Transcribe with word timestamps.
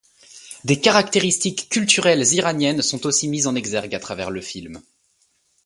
Des 0.63 0.81
caractéristiques 0.81 1.69
culturelles 1.69 2.33
iraniennes 2.33 2.81
sont 2.81 3.05
aussi 3.05 3.27
mises 3.27 3.45
en 3.45 3.53
exergue 3.53 3.93
à 3.93 3.99
travers 3.99 4.31
le 4.31 4.41
film. 4.41 4.81